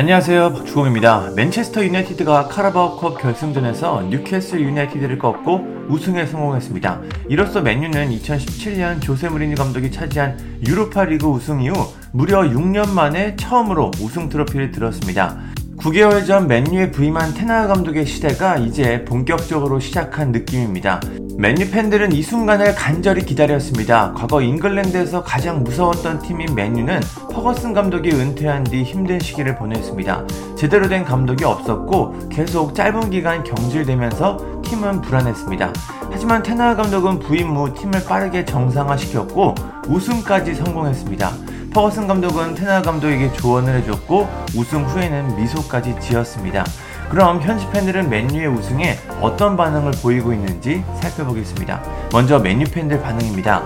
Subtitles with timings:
[0.00, 1.32] 안녕하세요 박주공입니다.
[1.36, 7.02] 맨체스터 유나이티드가 카라바오컵 결승전에서 뉴캐슬 유나이티드를 꺾고 우승에 성공했습니다.
[7.28, 11.74] 이로써 맨유는 2017년 조세 무리뉴 감독이 차지한 유로파 리그 우승 이후
[12.12, 15.36] 무려 6년 만에 처음으로 우승 트로피를 들었습니다.
[15.80, 21.00] 9개월 전 맨유에 부임한 테나 감독의 시대가 이제 본격적으로 시작한 느낌입니다.
[21.38, 24.12] 맨유 팬들은 이 순간을 간절히 기다렸습니다.
[24.14, 27.00] 과거 잉글랜드에서 가장 무서웠던 팀인 맨유는
[27.32, 30.26] 퍼거슨 감독이 은퇴한 뒤 힘든 시기를 보냈습니다.
[30.54, 35.72] 제대로 된 감독이 없었고 계속 짧은 기간 경질되면서 팀은 불안했습니다.
[36.12, 39.54] 하지만 테나 감독은 부임 후 팀을 빠르게 정상화시켰고
[39.88, 41.30] 우승까지 성공했습니다.
[41.72, 46.64] 퍼거슨 감독은 테나 감독에게 조언을 해줬고 우승 후에는 미소까지 지었습니다.
[47.08, 51.82] 그럼 현지 팬들은 맨유의 우승에 어떤 반응을 보이고 있는지 살펴보겠습니다.
[52.12, 53.62] 먼저 맨유 팬들 반응입니다.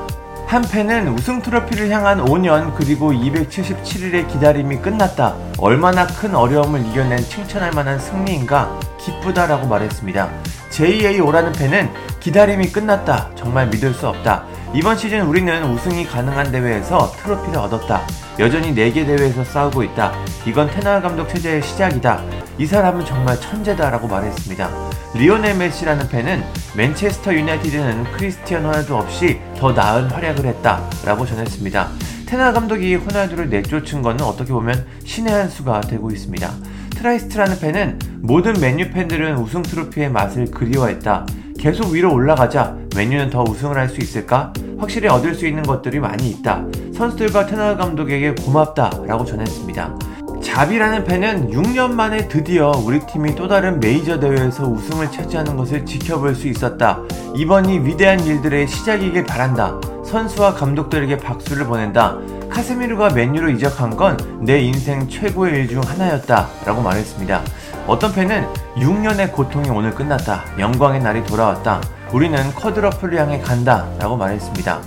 [0.47, 5.35] 한 팬은 우승 트로피를 향한 5년 그리고 277일의 기다림이 끝났다.
[5.59, 10.29] 얼마나 큰 어려움을 이겨낸 칭찬할 만한 승리인가 기쁘다라고 말했습니다.
[10.71, 11.91] JA 오라는 팬은
[12.21, 13.31] 기다림이 끝났다.
[13.35, 14.45] 정말 믿을 수 없다.
[14.75, 18.03] 이번 시즌 우리는 우승이 가능한 대회에서 트로피를 얻었다.
[18.41, 20.13] 여전히 4개 대회에서 싸우고 있다.
[20.47, 22.21] 이건 테나 감독 체제의 시작이다.
[22.59, 24.69] 이 사람은 정말 천재다라고 말했습니다.
[25.15, 26.43] 리오넬 메시라는 팬은
[26.77, 31.89] 맨체스터 유나이티드는 크리스티아누 호날두 없이 더 나은 활약을 했다라고 전했습니다.
[32.27, 36.51] 텐 하흐 감독이 호날두를 내쫓은 것은 어떻게 보면 신의 한 수가 되고 있습니다.
[36.97, 41.27] 트라이스트라는 팬은 모든 맨유 팬들은 우승 트로피의 맛을 그리워했다.
[41.61, 44.53] 계속 위로 올라가자 맨유는 더 우승을 할 수 있을까?
[44.79, 46.65] 확실히 얻을 수 있는 것들이 많이 있다.
[46.95, 49.95] 선수들과 텐 하흐 감독에게 고맙다라고 전했습니다.
[50.43, 56.35] 자비라는 팬은 6년 만에 드디어 우리 팀이 또 다른 메이저 대회에서 우승을 차지하는 것을 지켜볼
[56.35, 57.01] 수 있었다.
[57.35, 59.81] 이번이 위대한 일들의 시작이길 바란다.
[60.05, 62.19] 선수와 감독들에게 박수를 보낸다.
[62.51, 66.47] 카세미르가 맨유로 이적한 건 내 인생 최고의 일 중 하나였다.
[66.67, 67.41] 라고 말했습니다.
[67.87, 70.45] 어떤 팬은 6년의 고통이 오늘 끝났다.
[70.59, 71.81] 영광의 날이 돌아왔다.
[72.13, 73.87] 우리는 쿼드러플을 향해 간다.
[73.99, 74.81] 라고 말했습니다.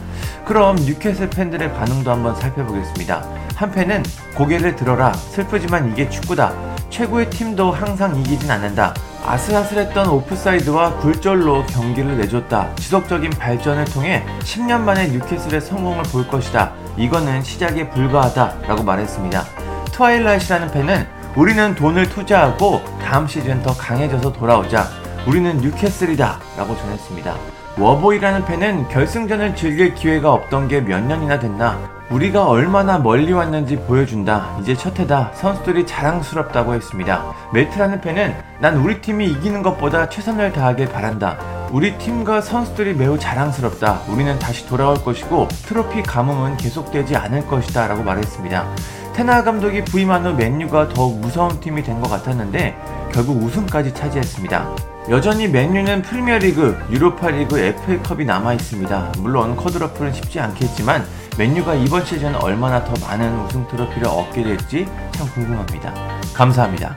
[0.45, 3.23] 그럼 뉴캐슬 팬들의 반응도 한번 살펴보겠습니다.
[3.55, 4.03] 한 팬은
[4.35, 5.13] 고개를 들어라.
[5.13, 6.53] 슬프지만 이게 축구다.
[6.89, 8.93] 최고의 팀도 항상 이기진 않는다.
[9.25, 12.73] 아슬아슬했던 오프사이드와 굴절로 경기를 내줬다.
[12.75, 16.71] 지속적인 발전을 통해 10년 만에 뉴캐슬의 성공을 볼 것이다.
[16.95, 18.53] 이거는 시작에 불과하다.
[18.67, 19.43] 라고 말했습니다.
[19.91, 25.06] 트와일라이트라는 팬은 우리는 돈을 투자하고 다음 시즌 더 강해져서 돌아오자.
[25.27, 26.39] 우리는 뉴캐슬이다.
[26.57, 27.35] 라고 전했습니다.
[27.77, 31.77] 워보이라는 팬은 결승전을 즐길 기회가 없던 게 몇 년이나 됐나.
[32.09, 34.57] 우리가 얼마나 멀리 왔는지 보여준다.
[34.61, 35.31] 이제 첫 해다.
[35.33, 37.33] 선수들이 자랑스럽다고 했습니다.
[37.53, 41.37] 멜트라는 팬은 난 우리 팀이 이기는 것보다 최선을 다하길 바란다.
[41.71, 44.01] 우리 팀과 선수들이 매우 자랑스럽다.
[44.07, 47.87] 우리는 다시 돌아올 것이고 트로피 가뭄은 계속되지 않을 것이다.
[47.87, 48.65] 라고 말했습니다.
[49.13, 52.77] 테나 감독이 부임한 후 맨유가 더욱 무서운 팀이 된 것 같았는데
[53.11, 54.75] 결국 우승까지 차지했습니다.
[55.09, 59.13] 여전히 맨유는 프리미어리그, 유로파리그, FA컵이 남아 있습니다.
[59.19, 61.05] 물론 커드러프는 쉽지 않겠지만
[61.37, 65.93] 맨유가 이번 시즌 얼마나 더 많은 우승 트로피를 얻게 될지 참 궁금합니다.
[66.33, 66.95] 감사합니다.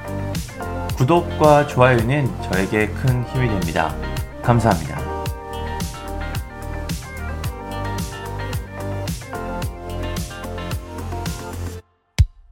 [0.96, 3.94] 구독과 좋아요는 저에게 큰 힘이 됩니다.
[4.42, 4.99] 감사합니다.